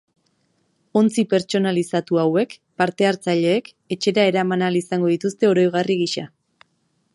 Ontzi 1.01 1.23
pertsonalizatu 1.33 2.17
hauek 2.21 2.55
parte 2.83 3.09
hartzaileek 3.11 3.71
etxera 3.97 4.27
eraman 4.33 4.67
ahal 4.69 4.81
izango 4.83 5.13
dituzte 5.15 5.53
oroigarri 5.55 6.01
gisa. 6.05 6.29